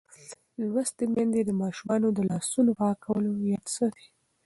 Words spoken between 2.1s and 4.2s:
د لاسونو پاکولو یاد ساتي.